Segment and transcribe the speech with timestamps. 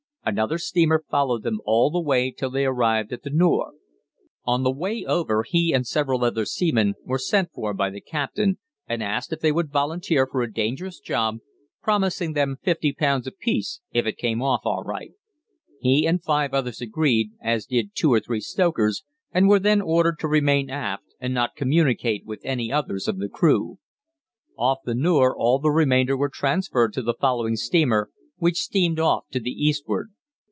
[0.23, 3.71] Another steamer followed them all the way till they arrived at the Nore.
[4.45, 8.59] On the way over he and several other seamen were sent for by the captain,
[8.87, 11.39] and asked if they would volunteer for a dangerous job,
[11.81, 15.13] promising them £50 a piece if it came off all right.
[15.79, 20.19] He and five others agreed, as did two or three stokers, and were then ordered
[20.19, 23.79] to remain aft and not communicate with any others of the crew.
[24.55, 29.25] Off the Nore all the remainder were transferred to the following steamer, which steamed off
[29.29, 30.09] to the eastward.